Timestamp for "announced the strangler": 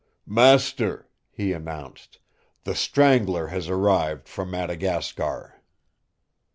1.53-3.49